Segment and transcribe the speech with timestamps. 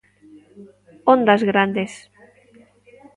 [1.13, 1.91] Ondas grandes.